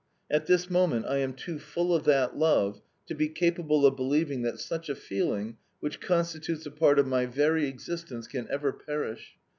[0.31, 4.41] At this moment I am too full of that love to be capable of believing
[4.41, 9.37] that such a feeling (which constitutes a part of my very existence) can ever, perish.